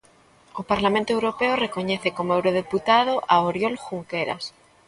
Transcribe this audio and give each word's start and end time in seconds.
O 0.59 0.63
Parlamento 0.71 1.11
Europeo 1.17 1.59
recoñece 1.65 2.09
como 2.17 2.33
eurodeputado 2.37 3.13
a 3.33 3.35
Oriol 3.49 3.75
Junqueras. 3.85 4.43